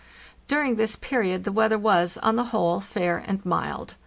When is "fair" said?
2.79-3.23